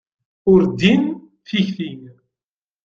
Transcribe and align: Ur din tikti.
Ur 0.51 0.61
din 0.79 1.03
tikti. 1.45 1.89